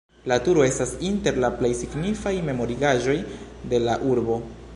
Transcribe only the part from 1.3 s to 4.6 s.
la plej signifaj memorigaĵoj de la urbo.